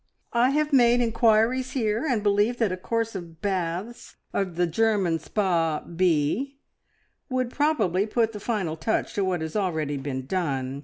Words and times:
"I 0.33 0.49
have 0.49 0.73
made 0.73 0.99
inquiries 0.99 1.73
here, 1.73 2.07
and 2.09 2.23
believe 2.23 2.57
that 2.57 2.71
a 2.71 2.75
course 2.75 3.13
of 3.13 3.39
baths 3.39 4.15
of 4.33 4.55
the 4.55 4.65
German 4.65 5.19
Spa 5.19 5.81
B 5.81 6.57
would 7.29 7.51
probably 7.51 8.07
put 8.07 8.31
the 8.31 8.39
final 8.39 8.75
touch 8.75 9.13
to 9.13 9.23
what 9.23 9.41
has 9.41 9.55
already 9.55 9.97
been 9.97 10.25
done. 10.25 10.79